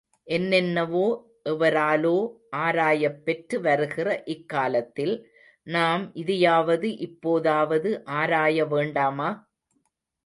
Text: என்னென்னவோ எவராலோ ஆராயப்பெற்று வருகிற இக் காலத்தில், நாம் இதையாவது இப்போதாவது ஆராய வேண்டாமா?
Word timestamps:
என்னென்னவோ 0.27 1.03
எவராலோ 1.45 2.13
ஆராயப்பெற்று 2.57 3.59
வருகிற 3.59 4.07
இக் 4.25 4.49
காலத்தில், 4.49 5.13
நாம் 5.67 6.11
இதையாவது 6.15 6.97
இப்போதாவது 7.07 7.91
ஆராய 8.15 8.65
வேண்டாமா? 8.67 9.29